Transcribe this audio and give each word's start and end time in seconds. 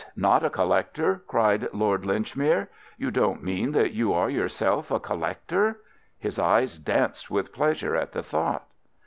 not 0.15 0.43
a 0.43 0.49
collector?" 0.49 1.21
cried 1.27 1.67
Lord 1.73 2.05
Linchmere. 2.07 2.69
"You 2.97 3.11
don't 3.11 3.43
mean 3.43 3.71
that 3.73 3.91
you 3.91 4.13
are 4.13 4.31
yourself 4.31 4.89
a 4.89 4.99
collector?" 4.99 5.81
His 6.17 6.39
eyes 6.39 6.79
danced 6.79 7.29
with 7.29 7.53
pleasure 7.53 7.95
at 7.95 8.11
the 8.11 8.23
thought. 8.23 8.65